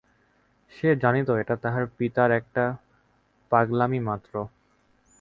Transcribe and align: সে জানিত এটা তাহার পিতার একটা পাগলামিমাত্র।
সে 0.73 0.89
জানিত 0.95 1.29
এটা 1.41 1.55
তাহার 1.55 1.85
পিতার 1.97 2.31
একটা 2.31 2.63
পাগলামিমাত্র। 3.51 4.33